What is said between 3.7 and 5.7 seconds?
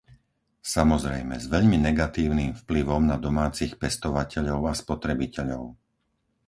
pestovateľov a spotrebiteľov.